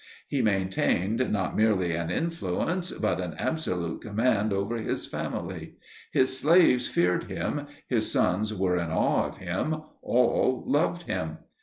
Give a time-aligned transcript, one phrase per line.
[0.27, 5.73] He maintained not merely an influence, but an absolute command over his family:
[6.11, 11.37] his slaves feared him, his sons were in awe of him, all loved him.